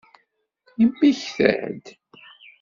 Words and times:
Yemmekta-d? 0.79 1.85